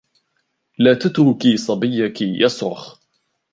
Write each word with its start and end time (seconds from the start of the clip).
لا 0.79 0.93
تتركي 0.93 1.57
صبيك 1.57 2.21
يصرخ. 2.21 2.97